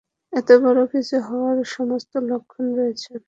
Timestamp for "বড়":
0.63-0.81